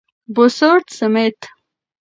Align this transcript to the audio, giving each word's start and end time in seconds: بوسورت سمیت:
بوسورت 0.35 0.87
سمیت: 0.99 1.39